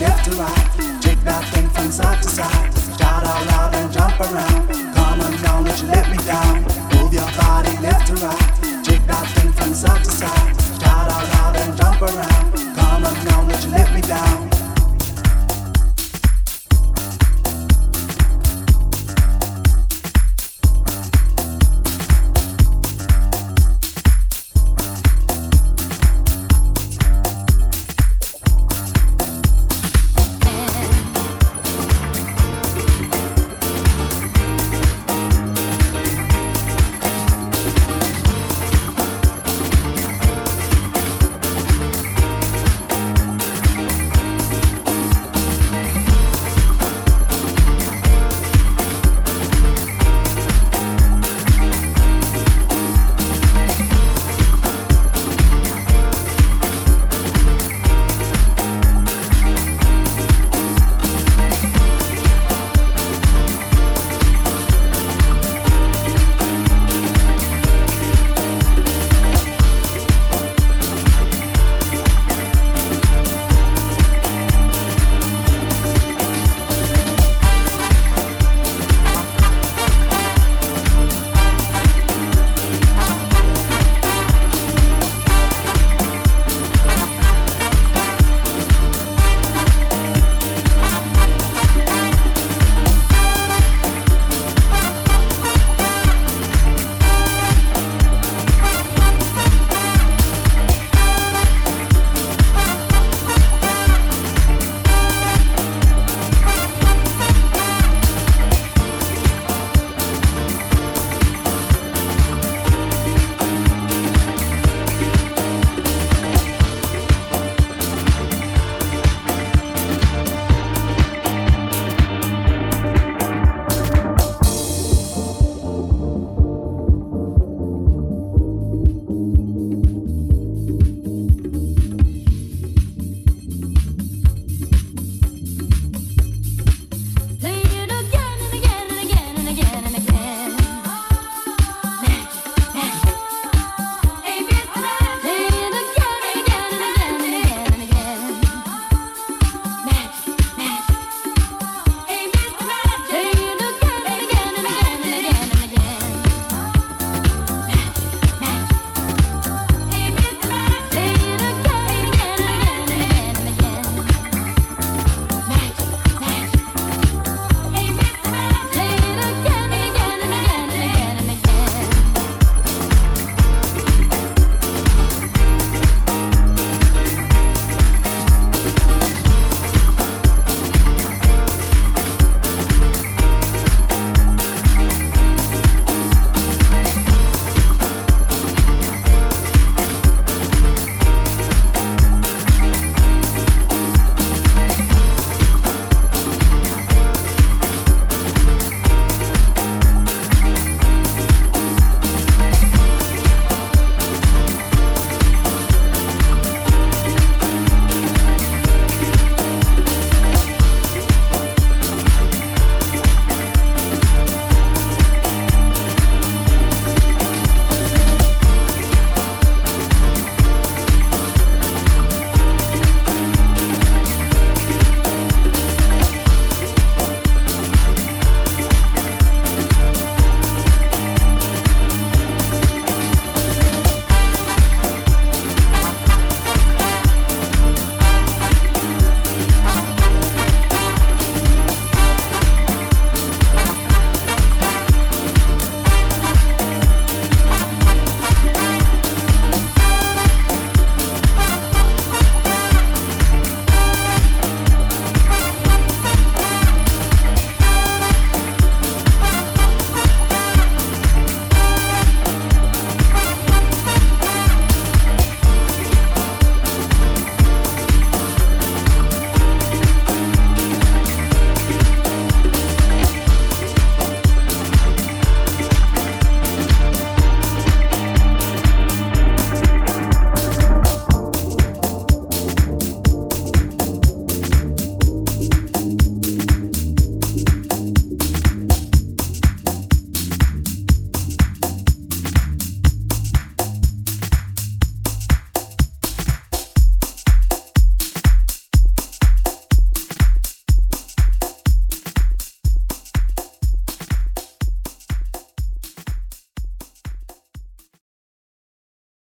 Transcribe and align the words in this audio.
left 0.00 0.24
to 0.24 0.30
right. 0.36 1.00
Take 1.00 1.20
that 1.24 1.44
thing 1.52 1.68
from 1.70 1.90
side 1.90 2.22
to 2.22 2.28
side. 2.28 2.74
Shout 2.98 3.24
out 3.24 3.46
loud 3.46 3.74
and 3.74 3.92
jump 3.92 4.20
around. 4.20 4.68
Come 4.94 5.20
on 5.20 5.42
down, 5.42 5.64
let 5.64 5.80
you 5.82 5.88
let 5.88 6.10
me 6.10 6.16
down. 6.24 6.62
Move 6.94 7.12
your 7.12 7.30
body 7.36 7.76
left 7.82 8.06
to 8.08 8.14
right. 8.14 8.84
Take 8.84 9.04
that 9.06 9.26
thing 9.34 9.52
from 9.52 9.74
side 9.74 10.04
to 10.04 10.10
side. 10.10 10.60
Shout 10.80 11.10
out 11.10 11.28
loud 11.34 11.56
and 11.56 11.76
jump 11.76 12.02
around. 12.02 12.37